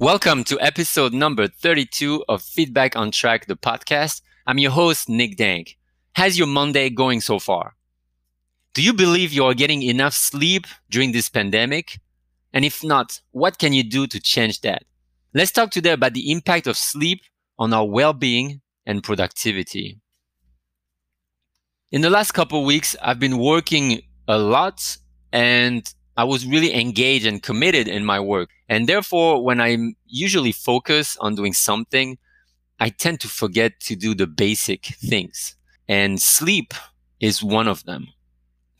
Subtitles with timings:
[0.00, 4.22] Welcome to episode number 32 of Feedback on Track, the podcast.
[4.46, 5.76] I'm your host, Nick Dank.
[6.12, 7.74] How's your Monday going so far?
[8.74, 11.98] Do you believe you are getting enough sleep during this pandemic?
[12.52, 14.84] And if not, what can you do to change that?
[15.34, 17.22] Let's talk today about the impact of sleep
[17.58, 19.98] on our well-being and productivity.
[21.90, 24.96] In the last couple weeks, I've been working a lot
[25.32, 28.50] and I was really engaged and committed in my work.
[28.68, 32.18] And therefore, when I usually focus on doing something,
[32.80, 35.54] I tend to forget to do the basic things.
[35.86, 36.74] And sleep
[37.20, 38.08] is one of them.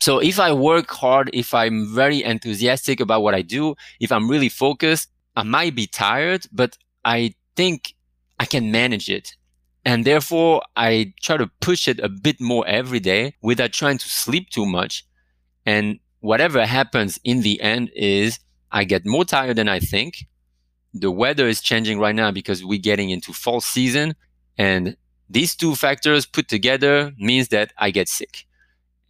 [0.01, 4.29] So if I work hard, if I'm very enthusiastic about what I do, if I'm
[4.29, 7.95] really focused, I might be tired, but I think
[8.37, 9.33] I can manage it.
[9.85, 14.09] And therefore, I try to push it a bit more every day without trying to
[14.09, 15.05] sleep too much.
[15.65, 18.39] And whatever happens in the end is
[18.71, 20.27] I get more tired than I think.
[20.93, 24.15] The weather is changing right now because we're getting into fall season.
[24.57, 24.97] And
[25.29, 28.45] these two factors put together means that I get sick.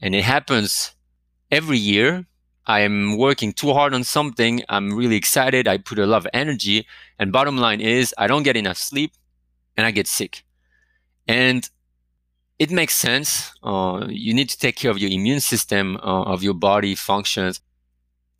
[0.02, 0.94] And it happens
[1.52, 2.26] every year.
[2.66, 4.62] I'm working too hard on something.
[4.70, 5.68] I'm really excited.
[5.68, 6.86] I put a lot of energy.
[7.18, 9.14] And bottom line is I don't get enough sleep
[9.76, 10.44] and I get sick.
[11.28, 11.68] And
[12.60, 13.54] it makes sense.
[13.64, 17.62] Uh, you need to take care of your immune system, uh, of your body functions.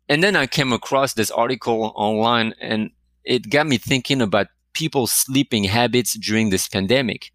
[0.08, 2.90] And then I came across this article online and
[3.24, 7.32] it got me thinking about people's sleeping habits during this pandemic.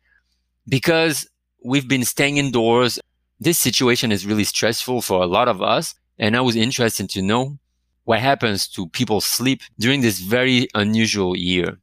[0.68, 1.28] Because
[1.64, 3.00] we've been staying indoors,
[3.40, 5.96] this situation is really stressful for a lot of us.
[6.20, 7.58] And I was interested to know
[8.04, 11.80] what happens to people's sleep during this very unusual year.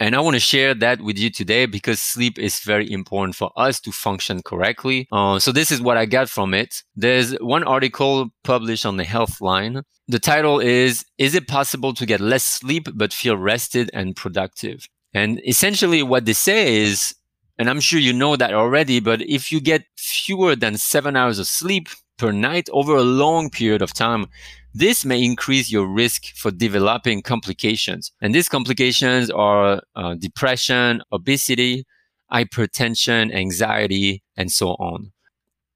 [0.00, 3.52] And I want to share that with you today because sleep is very important for
[3.54, 5.06] us to function correctly.
[5.12, 6.82] Uh, so this is what I got from it.
[6.96, 9.82] There's one article published on the Healthline.
[10.08, 14.88] The title is, Is it possible to get less sleep but feel rested and productive?
[15.12, 17.14] And essentially what they say is,
[17.58, 21.38] and I'm sure you know that already, but if you get fewer than seven hours
[21.38, 24.28] of sleep per night over a long period of time,
[24.72, 28.12] this may increase your risk for developing complications.
[28.20, 31.84] And these complications are uh, depression, obesity,
[32.32, 35.12] hypertension, anxiety, and so on.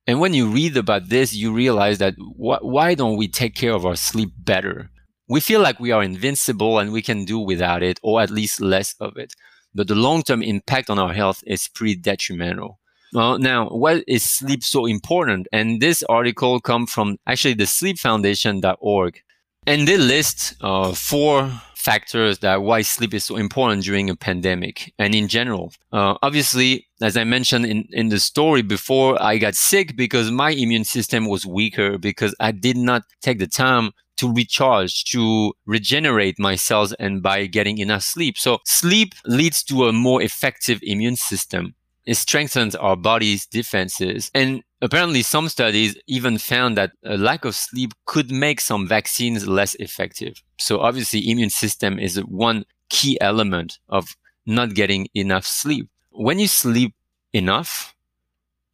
[0.07, 3.73] And when you read about this, you realize that wh- why don't we take care
[3.73, 4.91] of our sleep better?
[5.29, 8.61] We feel like we are invincible and we can do without it, or at least
[8.61, 9.33] less of it.
[9.75, 12.79] But the long term impact on our health is pretty detrimental.
[13.15, 15.47] Well, now, why is sleep so important?
[15.53, 19.23] And this article comes from actually the sleepfoundation.org.
[19.69, 24.93] And they list uh, four factors that why sleep is so important during a pandemic
[24.99, 25.73] and in general.
[25.93, 30.51] Uh, obviously, as I mentioned in, in the story before, I got sick because my
[30.51, 36.39] immune system was weaker because I did not take the time to recharge, to regenerate
[36.41, 38.39] my cells and by getting enough sleep.
[38.39, 41.77] So sleep leads to a more effective immune system
[42.07, 44.31] it strengthens our body's defenses.
[44.35, 49.47] And apparently, some studies even found that a lack of sleep could make some vaccines
[49.49, 50.43] less effective.
[50.59, 54.17] So, obviously, immune system is one key element of
[54.47, 55.89] not getting enough sleep.
[56.11, 56.95] When you sleep
[57.33, 57.95] enough,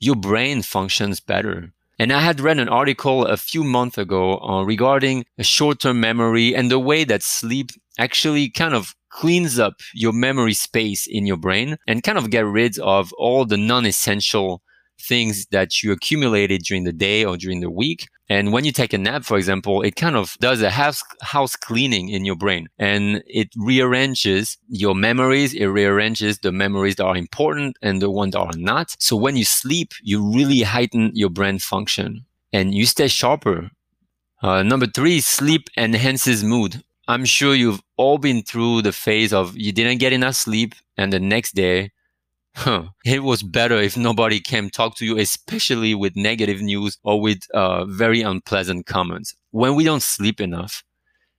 [0.01, 1.73] your brain functions better.
[2.01, 6.71] And I had read an article a few months ago uh, regarding short-term memory and
[6.71, 11.77] the way that sleep actually kind of cleans up your memory space in your brain
[11.87, 14.63] and kind of get rid of all the non-essential
[15.01, 18.09] things that you accumulated during the day or during the week.
[18.29, 21.57] And when you take a nap, for example, it kind of does a house, house
[21.57, 25.53] cleaning in your brain and it rearranges your memories.
[25.53, 28.95] It rearranges the memories that are important and the ones that are not.
[29.01, 33.71] So when you sleep, you really heighten your brain function and you stay sharper.
[34.43, 36.83] Uh, number three, sleep enhances mood.
[37.09, 41.13] I'm sure you've all been through the phase of you didn't get enough sleep and
[41.13, 41.91] the next day,
[42.55, 47.21] huh, it was better if nobody came talk to you, especially with negative news or
[47.21, 49.35] with uh, very unpleasant comments.
[49.51, 50.83] When we don't sleep enough,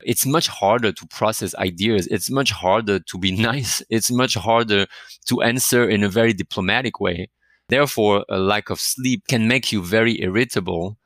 [0.04, 2.08] it's much harder to process ideas.
[2.08, 3.84] It's much harder to be nice.
[3.90, 4.88] It's much harder
[5.28, 7.30] to answer in a very diplomatic way.
[7.70, 10.98] Therefore, a lack of sleep can make you very irritable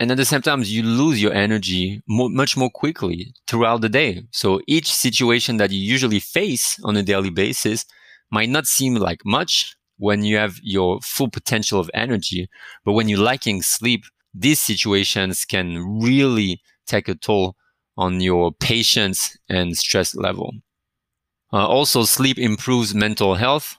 [0.00, 4.22] and at the same time you lose your energy much more quickly throughout the day
[4.30, 7.84] so each situation that you usually face on a daily basis
[8.30, 12.48] might not seem like much when you have your full potential of energy
[12.84, 14.04] but when you're lacking sleep
[14.34, 17.56] these situations can really take a toll
[17.96, 20.52] on your patience and stress level.
[21.52, 23.76] Uh, also sleep improves mental health.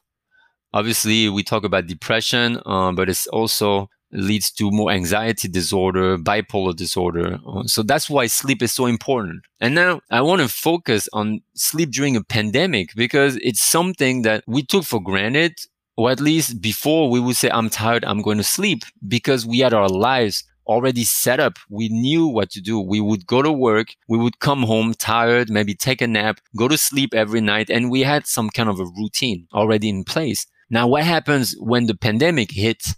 [0.74, 6.76] Obviously we talk about depression uh, but it's also leads to more anxiety disorder, bipolar
[6.76, 7.40] disorder.
[7.66, 9.44] So that's why sleep is so important.
[9.60, 14.44] And now I want to focus on sleep during a pandemic because it's something that
[14.48, 15.60] we took for granted,
[15.98, 19.60] or at least before we would say, I'm tired, I'm going to sleep because we
[19.60, 21.58] had our lives already set up.
[21.70, 22.80] We knew what to do.
[22.80, 23.96] We would go to work.
[24.08, 27.70] We would come home tired, maybe take a nap, go to sleep every night.
[27.70, 30.46] And we had some kind of a routine already in place.
[30.70, 32.96] Now, what happens when the pandemic hit?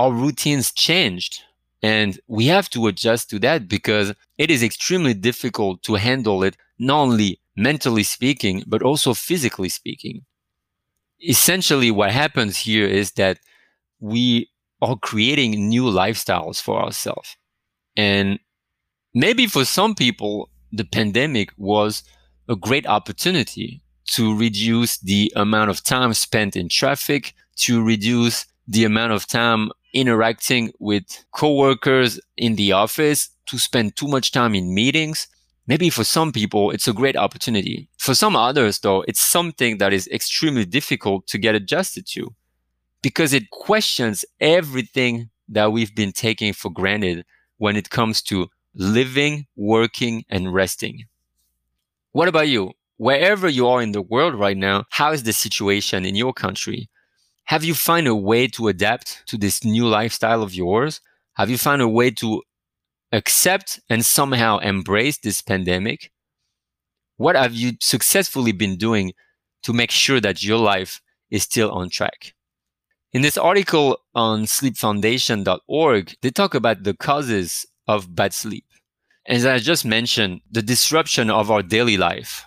[0.00, 1.42] Our routines changed
[1.82, 6.56] and we have to adjust to that because it is extremely difficult to handle it,
[6.78, 10.24] not only mentally speaking, but also physically speaking.
[11.34, 13.40] Essentially, what happens here is that
[13.98, 14.48] we
[14.80, 17.36] are creating new lifestyles for ourselves.
[17.94, 18.38] And
[19.12, 22.04] maybe for some people, the pandemic was
[22.48, 23.82] a great opportunity
[24.14, 29.70] to reduce the amount of time spent in traffic, to reduce the amount of time
[29.92, 35.26] interacting with coworkers in the office, to spend too much time in meetings.
[35.66, 37.88] Maybe for some people, it's a great opportunity.
[37.98, 42.34] For some others, though, it's something that is extremely difficult to get adjusted to
[43.02, 47.24] because it questions everything that we've been taking for granted
[47.58, 51.04] when it comes to living, working, and resting.
[52.12, 52.72] What about you?
[52.96, 56.89] Wherever you are in the world right now, how is the situation in your country?
[57.50, 61.00] Have you found a way to adapt to this new lifestyle of yours?
[61.34, 62.44] Have you found a way to
[63.10, 66.12] accept and somehow embrace this pandemic?
[67.16, 69.14] What have you successfully been doing
[69.64, 72.34] to make sure that your life is still on track?
[73.12, 78.66] In this article on sleepfoundation.org, they talk about the causes of bad sleep.
[79.26, 82.44] As I just mentioned, the disruption of our daily life.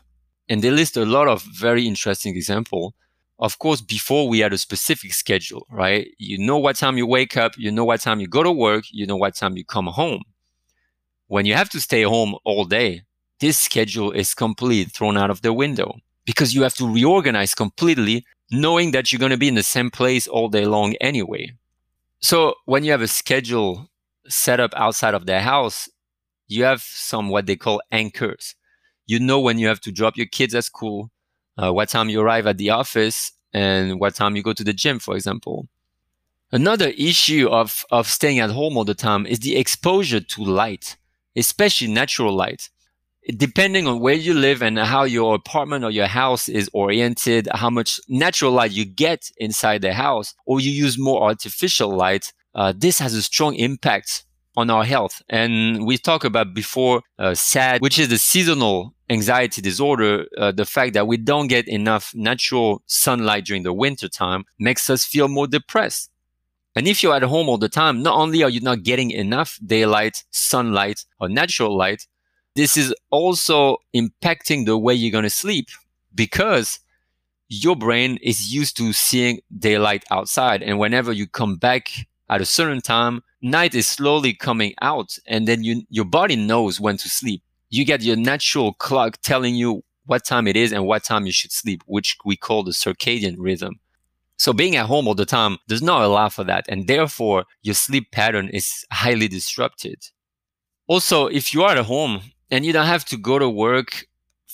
[0.48, 2.94] And they list a lot of very interesting examples.
[3.44, 6.08] Of course, before we had a specific schedule, right?
[6.18, 8.86] You know what time you wake up, you know what time you go to work,
[8.90, 10.24] you know what time you come home.
[11.28, 13.02] When you have to stay home all day,
[13.42, 18.26] this schedule is completely thrown out of the window because you have to reorganize completely
[18.50, 21.52] knowing that you're going to be in the same place all day long anyway.
[22.22, 23.90] So when you have a schedule
[24.30, 25.90] set up outside of the house,
[26.48, 28.56] you have some what they call anchors.
[29.06, 31.12] You know when you have to drop your kids at school,
[31.58, 34.74] uh, what time you arrive at the office, and what time you go to the
[34.74, 35.68] gym, for example.
[36.52, 40.98] Another issue of, of staying at home all the time is the exposure to light,
[41.36, 42.70] especially natural light
[43.38, 47.70] depending on where you live and how your apartment or your house is oriented, how
[47.70, 52.74] much natural light you get inside the house, or you use more artificial light, uh,
[52.76, 55.22] this has a strong impact on our health.
[55.30, 60.26] And we talked about before uh, SAD, which is the seasonal anxiety disorder.
[60.38, 64.90] Uh, the fact that we don't get enough natural sunlight during the winter time makes
[64.90, 66.10] us feel more depressed.
[66.76, 69.60] And if you're at home all the time, not only are you not getting enough
[69.66, 72.08] daylight, sunlight, or natural light,
[72.56, 75.68] this is also impacting the way you're going to sleep
[76.16, 76.80] because
[77.50, 80.64] your brain is used to seeing daylight outside.
[80.64, 85.18] And whenever you come back at a certain time, night is slowly coming out.
[85.28, 87.42] And then you, your body knows when to sleep.
[87.70, 91.32] You get your natural clock telling you what time it is and what time you
[91.32, 93.80] should sleep, which we call the circadian rhythm.
[94.38, 96.66] So being at home all the time does not allow for that.
[96.68, 100.10] And therefore, your sleep pattern is highly disrupted.
[100.88, 102.22] Also, if you are at home
[102.52, 104.06] and you don't have to go to work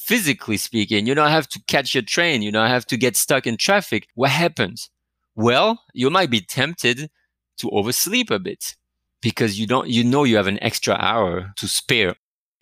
[0.10, 1.06] physically speaking.
[1.06, 2.42] You don't have to catch your train.
[2.42, 4.08] You don't have to get stuck in traffic.
[4.16, 4.90] What happens?
[5.36, 7.12] Well, you might be tempted
[7.60, 8.76] to oversleep a bit
[9.22, 12.16] because you don't, you know, you have an extra hour to spare.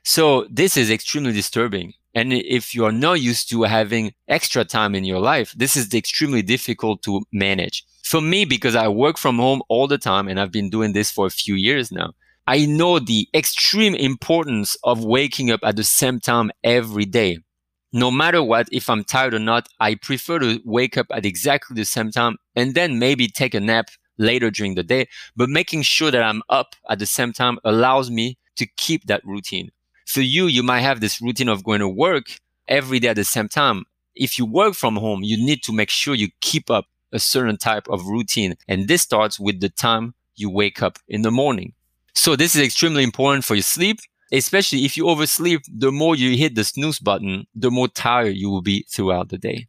[0.04, 1.94] So this is extremely disturbing.
[2.16, 5.94] And if you are not used to having extra time in your life, this is
[5.94, 7.86] extremely difficult to manage.
[8.04, 11.12] For me, because I work from home all the time and I've been doing this
[11.12, 12.14] for a few years now,
[12.48, 17.40] I know the extreme importance of waking up at the same time every day.
[17.92, 21.76] No matter what, if I'm tired or not, I prefer to wake up at exactly
[21.76, 25.08] the same time and then maybe take a nap later during the day.
[25.36, 29.24] But making sure that I'm up at the same time allows me to keep that
[29.24, 29.72] routine.
[30.06, 32.26] For you, you might have this routine of going to work
[32.68, 33.84] every day at the same time.
[34.16, 37.58] If you work from home, you need to make sure you keep up a certain
[37.58, 38.56] type of routine.
[38.68, 41.74] And this starts with the time you wake up in the morning.
[42.14, 44.00] So this is extremely important for your sleep,
[44.32, 48.50] especially if you oversleep, the more you hit the snooze button, the more tired you
[48.50, 49.68] will be throughout the day.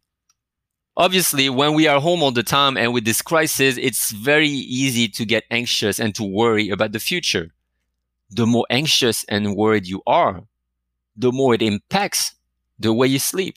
[0.99, 5.07] Obviously, when we are home all the time and with this crisis, it's very easy
[5.07, 7.51] to get anxious and to worry about the future.
[8.29, 10.43] The more anxious and worried you are,
[11.15, 12.35] the more it impacts
[12.77, 13.55] the way you sleep.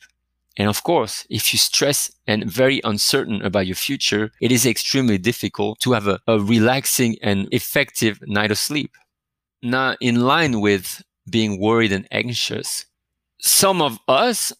[0.56, 5.18] And of course, if you stress and very uncertain about your future, it is extremely
[5.18, 8.92] difficult to have a, a relaxing and effective night of sleep.
[9.64, 12.86] Now, in line with being worried and anxious,
[13.40, 14.52] some of us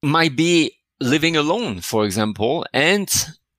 [0.00, 3.08] might be living alone, for example, and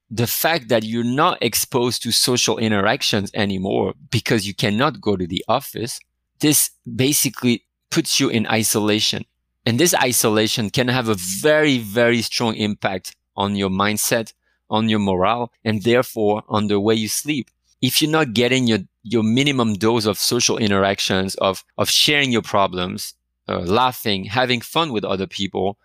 [0.09, 5.25] the fact that you're not exposed to social interactions anymore because you cannot go to
[5.25, 5.99] the office,
[6.39, 9.25] this basically puts you in isolation.
[9.65, 14.33] And this isolation can have a very, very strong impact on your mindset,
[14.69, 17.49] on your morale, and therefore on the way you sleep.
[17.81, 22.41] If you're not getting your, your minimum dose of social interactions, of, of sharing your
[22.41, 23.13] problems,
[23.47, 25.77] uh, laughing, having fun with other people,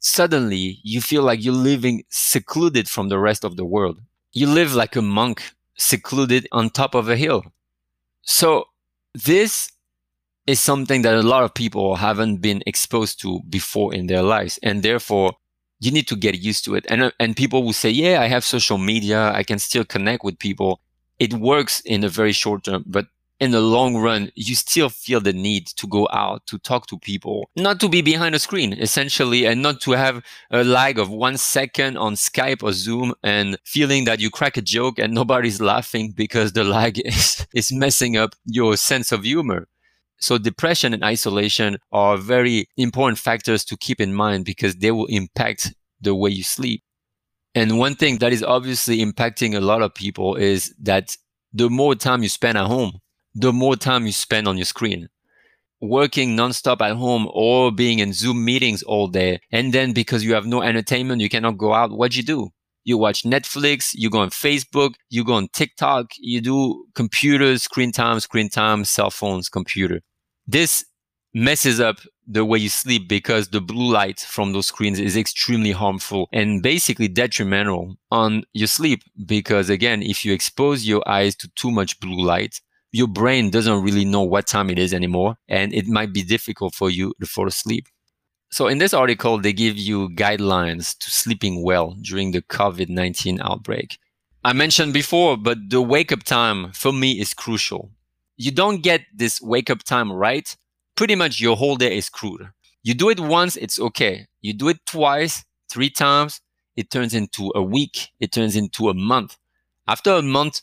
[0.00, 4.00] suddenly you feel like you're living secluded from the rest of the world.
[4.32, 5.42] You live like a monk
[5.76, 7.44] secluded on top of a hill.
[8.22, 8.66] So
[9.14, 9.70] this
[10.46, 14.58] is something that a lot of people haven't been exposed to before in their lives.
[14.62, 15.34] And therefore
[15.80, 16.86] you need to get used to it.
[16.88, 19.32] And, uh, and people will say, yeah, I have social media.
[19.32, 20.80] I can still connect with people.
[21.18, 23.06] It works in a very short term, but
[23.40, 26.98] in the long run, you still feel the need to go out to talk to
[26.98, 31.08] people, not to be behind a screen, essentially, and not to have a lag of
[31.08, 35.60] one second on Skype or Zoom and feeling that you crack a joke and nobody's
[35.60, 39.68] laughing because the lag is, is messing up your sense of humor.
[40.20, 45.06] So depression and isolation are very important factors to keep in mind because they will
[45.06, 46.82] impact the way you sleep.
[47.54, 51.16] And one thing that is obviously impacting a lot of people is that
[51.52, 52.98] the more time you spend at home,
[53.34, 55.08] the more time you spend on your screen.
[55.80, 59.40] Working nonstop at home or being in Zoom meetings all day.
[59.52, 61.92] And then because you have no entertainment, you cannot go out.
[61.92, 62.50] What do you do?
[62.84, 67.92] You watch Netflix, you go on Facebook, you go on TikTok, you do computers, screen
[67.92, 70.00] time, screen time, cell phones, computer.
[70.46, 70.84] This
[71.34, 75.72] messes up the way you sleep because the blue light from those screens is extremely
[75.72, 79.02] harmful and basically detrimental on your sleep.
[79.26, 82.60] Because again, if you expose your eyes to too much blue light,
[82.92, 86.74] your brain doesn't really know what time it is anymore, and it might be difficult
[86.74, 87.86] for you to fall asleep.
[88.50, 93.40] So, in this article, they give you guidelines to sleeping well during the COVID 19
[93.42, 93.98] outbreak.
[94.42, 97.90] I mentioned before, but the wake up time for me is crucial.
[98.36, 100.56] You don't get this wake up time right,
[100.96, 102.48] pretty much your whole day is screwed.
[102.82, 104.28] You do it once, it's okay.
[104.40, 106.40] You do it twice, three times,
[106.76, 109.36] it turns into a week, it turns into a month.
[109.86, 110.62] After a month,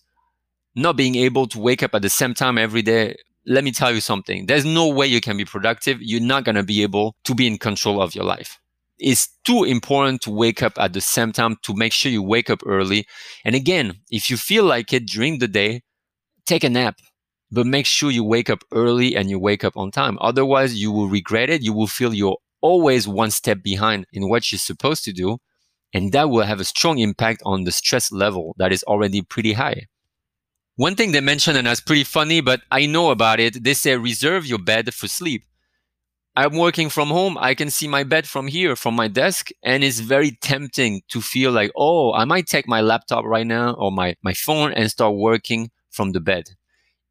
[0.75, 3.15] not being able to wake up at the same time every day,
[3.45, 4.45] let me tell you something.
[4.45, 6.01] There's no way you can be productive.
[6.01, 8.59] You're not going to be able to be in control of your life.
[8.97, 12.49] It's too important to wake up at the same time to make sure you wake
[12.49, 13.05] up early.
[13.43, 15.83] And again, if you feel like it during the day,
[16.45, 16.95] take a nap,
[17.51, 20.17] but make sure you wake up early and you wake up on time.
[20.21, 21.61] Otherwise, you will regret it.
[21.61, 25.37] You will feel you're always one step behind in what you're supposed to do.
[25.93, 29.53] And that will have a strong impact on the stress level that is already pretty
[29.53, 29.87] high.
[30.77, 33.63] One thing they mentioned, and that's pretty funny, but I know about it.
[33.63, 35.43] They say reserve your bed for sleep.
[36.35, 37.37] I'm working from home.
[37.39, 41.21] I can see my bed from here, from my desk, and it's very tempting to
[41.21, 44.91] feel like, oh, I might take my laptop right now or my, my phone and
[44.91, 46.49] start working from the bed.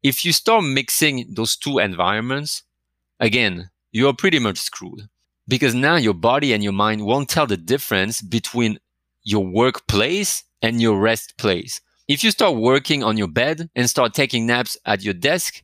[0.03, 2.61] If you start mixing those two environments,
[3.19, 5.09] again, you're pretty much screwed
[5.47, 8.77] because now your body and your mind won't tell the difference between
[9.23, 11.81] your workplace and your rest place.
[12.07, 15.63] If you start working on your bed and start taking naps at your desk,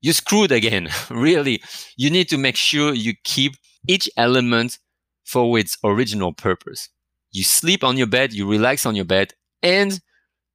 [0.00, 0.88] you're screwed again.
[1.10, 1.62] really,
[1.96, 3.54] you need to make sure you keep
[3.86, 4.78] each element
[5.24, 6.88] for its original purpose.
[7.32, 10.00] You sleep on your bed, you relax on your bed, and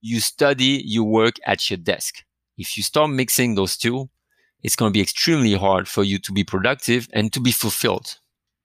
[0.01, 2.23] you study, you work at your desk.
[2.57, 4.09] If you start mixing those two,
[4.63, 8.17] it's going to be extremely hard for you to be productive and to be fulfilled.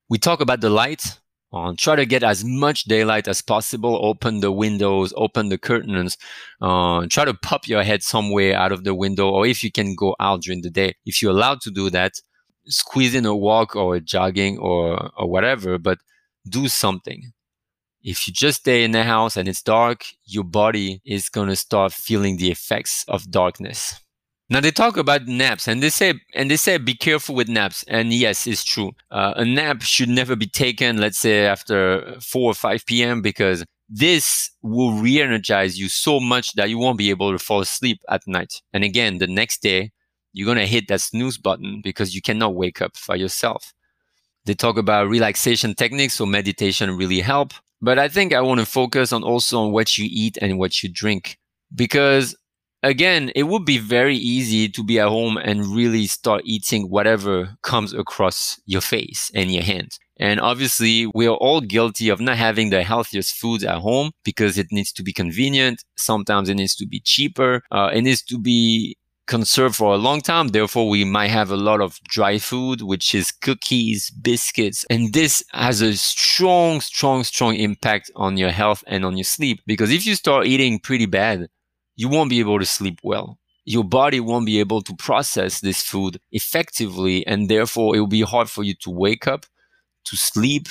[0.08, 1.18] We talk about the light
[1.52, 3.98] uh, try to get as much daylight as possible.
[4.02, 6.16] Open the windows, open the curtains.
[6.60, 9.94] Uh, try to pop your head somewhere out of the window, or if you can
[9.94, 12.12] go out during the day, if you're allowed to do that,
[12.66, 15.78] squeeze in a walk or a jogging or or whatever.
[15.78, 15.98] But
[16.48, 17.32] do something.
[18.02, 21.92] If you just stay in the house and it's dark, your body is gonna start
[21.92, 24.00] feeling the effects of darkness.
[24.52, 27.86] Now they talk about naps and they say and they say be careful with naps.
[27.88, 28.92] And yes, it's true.
[29.10, 33.22] Uh, a nap should never be taken, let's say after 4 or 5 p.m.
[33.22, 37.98] because this will re-energize you so much that you won't be able to fall asleep
[38.10, 38.60] at night.
[38.74, 39.90] And again, the next day
[40.34, 43.72] you're gonna hit that snooze button because you cannot wake up by yourself.
[44.44, 47.54] They talk about relaxation techniques, so meditation really help.
[47.80, 50.82] But I think I want to focus on also on what you eat and what
[50.82, 51.38] you drink
[51.74, 52.36] because
[52.82, 57.56] again, it would be very easy to be at home and really start eating whatever
[57.62, 59.98] comes across your face and your hand.
[60.18, 64.58] And obviously, we are all guilty of not having the healthiest foods at home because
[64.58, 65.82] it needs to be convenient.
[65.96, 67.62] Sometimes it needs to be cheaper.
[67.70, 68.96] Uh, it needs to be
[69.26, 70.48] conserved for a long time.
[70.48, 74.84] Therefore, we might have a lot of dry food, which is cookies, biscuits.
[74.90, 79.60] And this has a strong, strong, strong impact on your health and on your sleep.
[79.66, 81.48] Because if you start eating pretty bad,
[82.02, 83.38] you won't be able to sleep well.
[83.64, 87.24] Your body won't be able to process this food effectively.
[87.28, 89.46] And therefore, it will be hard for you to wake up,
[90.06, 90.66] to sleep,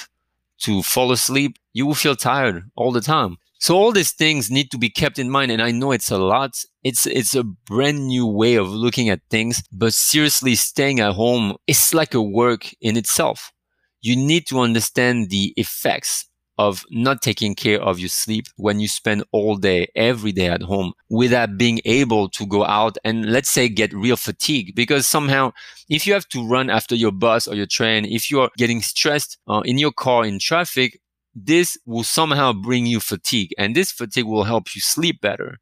[0.64, 1.56] to fall asleep.
[1.72, 3.38] You will feel tired all the time.
[3.60, 5.52] So all these things need to be kept in mind.
[5.52, 6.52] And I know it's a lot.
[6.84, 11.56] It's, it's a brand new way of looking at things, but seriously staying at home
[11.66, 13.54] is like a work in itself.
[14.02, 16.28] You need to understand the effects
[16.62, 20.62] of not taking care of your sleep when you spend all day, every day at
[20.62, 24.76] home without being able to go out and let's say get real fatigue.
[24.76, 25.52] Because somehow,
[25.90, 28.82] if you have to run after your bus or your train, if you are getting
[28.84, 31.00] stressed uh, in your car in traffic,
[31.34, 35.58] this will somehow bring you fatigue and this fatigue will help you sleep better.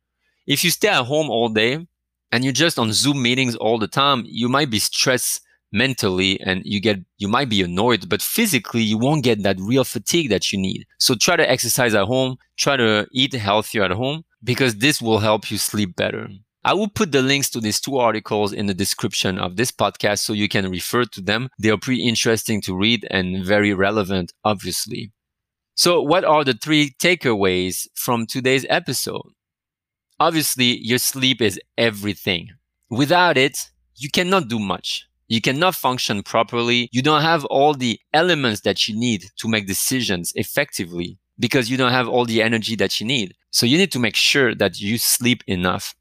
[0.48, 1.88] If you stay at home all day
[2.34, 6.61] and you're just on Zoom meetings all the time, you might be stressed mentally and
[6.65, 10.51] you get you might be annoyed but physically you won't get that real fatigue that
[10.51, 14.77] you need so try to exercise at home try to eat healthier at home because
[14.77, 16.27] this will help you sleep better
[16.63, 20.19] I will put the links to these two articles in the description of this podcast
[20.19, 21.47] so you can refer to them.
[21.57, 25.13] They are pretty interesting to read and very relevant, obviously.
[25.75, 29.31] So, what are the three takeaways from today's episode?
[30.19, 32.49] Obviously, your sleep is everything.
[32.89, 33.57] Without it,
[33.95, 35.08] you cannot do much.
[35.29, 36.89] You cannot function properly.
[36.91, 41.77] You don't have all the elements that you need to make decisions effectively because you
[41.77, 43.36] don't have all the energy that you need.
[43.51, 45.95] So you need to make sure that you sleep enough.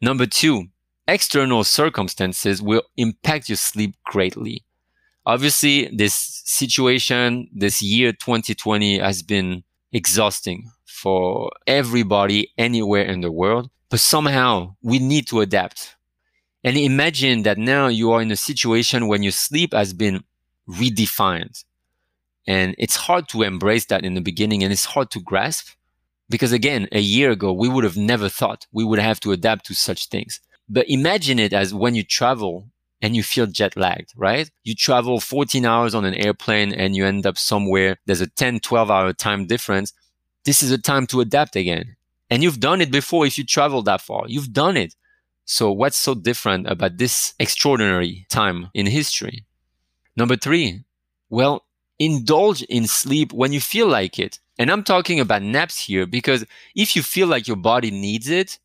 [0.00, 0.66] Number two,
[1.08, 4.64] external circumstances will impact your sleep greatly
[5.26, 9.62] obviously this situation this year 2020 has been
[9.92, 15.96] exhausting for everybody anywhere in the world but somehow we need to adapt
[16.64, 20.24] and imagine that now you are in a situation when your sleep has been
[20.68, 21.64] redefined
[22.46, 25.68] and it's hard to embrace that in the beginning and it's hard to grasp
[26.28, 29.66] because again a year ago we would have never thought we would have to adapt
[29.66, 32.66] to such things but imagine it as when you travel
[33.04, 34.50] and you feel jet lagged, right?
[34.62, 37.98] You travel 14 hours on an airplane and you end up somewhere.
[38.06, 39.92] There's a 10, 12 hour time difference.
[40.46, 41.96] This is a time to adapt again.
[42.30, 44.24] And you've done it before if you travel that far.
[44.26, 44.94] You've done it.
[45.44, 49.44] So what's so different about this extraordinary time in history?
[50.16, 50.84] Number three,
[51.28, 51.64] well,
[51.98, 54.38] indulge in sleep when you feel like it.
[54.58, 58.58] And I'm talking about naps here because if you feel like your body needs it,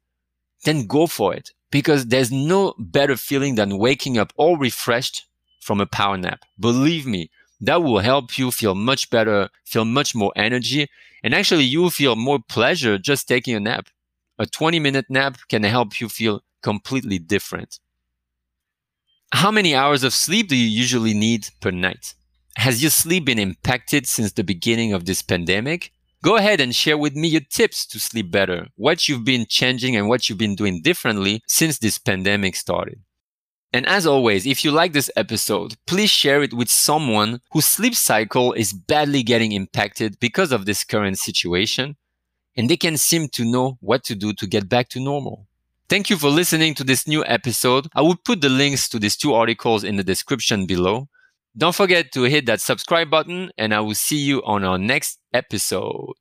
[0.64, 5.26] then go for it because there's no better feeling than waking up all refreshed
[5.62, 6.46] from a power nap.
[6.60, 7.30] Believe me,
[7.62, 10.88] that will help you feel much better, feel much more energy,
[11.24, 13.88] and actually you will feel more pleasure just taking a nap.
[14.38, 17.80] A 20 minute nap can help you feel completely different.
[19.32, 22.16] How many hours of sleep do you usually need per night?
[22.58, 25.94] Has your sleep been impacted since the beginning of this pandemic?
[26.22, 29.96] Go ahead and share with me your tips to sleep better, what you've been changing
[29.96, 33.02] and what you've been doing differently since this pandemic started.
[33.72, 37.94] And as always, if you like this episode, please share it with someone whose sleep
[37.94, 41.96] cycle is badly getting impacted because of this current situation,
[42.58, 45.46] and they can seem to know what to do to get back to normal.
[45.90, 47.88] Thank you for listening to this new episode.
[47.96, 51.08] I will put the links to these two articles in the description below.
[51.58, 55.18] Don't forget to hit that subscribe button, and I will see you on our next
[55.34, 56.14] episode.